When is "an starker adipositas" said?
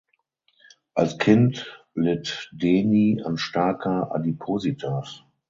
3.23-5.23